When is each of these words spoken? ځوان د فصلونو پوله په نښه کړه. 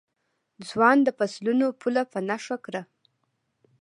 ځوان 0.69 0.97
د 1.03 1.09
فصلونو 1.17 1.65
پوله 1.79 2.03
په 2.11 2.19
نښه 2.27 2.57
کړه. 2.65 2.81